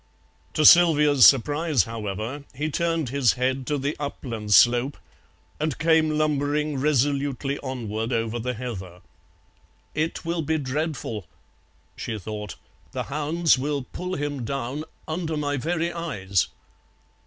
To 0.55 0.65
Sylvia's 0.65 1.27
surprise, 1.27 1.83
however, 1.83 2.43
he 2.55 2.71
turned 2.71 3.09
his 3.09 3.33
head 3.33 3.67
to 3.67 3.77
the 3.77 3.95
upland 3.99 4.51
slope 4.51 4.97
and 5.59 5.77
came 5.77 6.17
lumbering 6.17 6.79
resolutely 6.79 7.59
onward 7.59 8.11
over 8.11 8.39
the 8.39 8.55
heather. 8.55 9.01
"It 9.93 10.25
will 10.25 10.41
be 10.41 10.57
dreadful," 10.57 11.27
she 11.95 12.17
thought, 12.17 12.55
"the 12.93 13.03
hounds 13.13 13.59
will 13.59 13.83
pull 13.93 14.15
him 14.15 14.43
down 14.43 14.85
under 15.07 15.37
my 15.37 15.55
very 15.55 15.93
eyes." 15.93 16.47